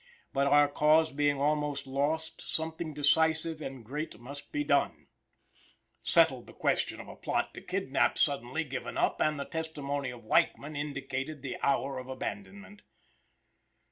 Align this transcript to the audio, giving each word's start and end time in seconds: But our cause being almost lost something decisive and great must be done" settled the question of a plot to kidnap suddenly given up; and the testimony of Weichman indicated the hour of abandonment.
But 0.33 0.47
our 0.47 0.67
cause 0.67 1.11
being 1.11 1.39
almost 1.39 1.85
lost 1.85 2.41
something 2.41 2.91
decisive 2.91 3.61
and 3.61 3.85
great 3.85 4.19
must 4.19 4.51
be 4.51 4.63
done" 4.63 5.09
settled 6.01 6.47
the 6.47 6.53
question 6.53 6.99
of 6.99 7.07
a 7.07 7.15
plot 7.15 7.53
to 7.53 7.61
kidnap 7.61 8.17
suddenly 8.17 8.63
given 8.63 8.97
up; 8.97 9.21
and 9.21 9.39
the 9.39 9.45
testimony 9.45 10.09
of 10.09 10.23
Weichman 10.25 10.75
indicated 10.75 11.43
the 11.43 11.59
hour 11.61 11.99
of 11.99 12.09
abandonment. 12.09 12.81